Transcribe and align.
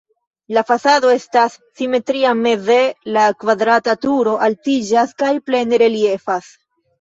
La 0.57 0.61
fasado 0.67 1.09
estas 1.17 1.57
simetria, 1.81 2.31
meze 2.39 2.77
la 3.17 3.27
kvadrata 3.43 3.95
turo 4.07 4.35
altiĝas 4.49 5.15
kaj 5.21 5.31
plene 5.51 5.81
reliefas. 5.85 6.51